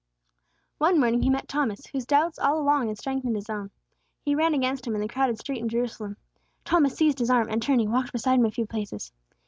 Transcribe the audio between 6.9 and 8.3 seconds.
seized his arm, and, turning, walked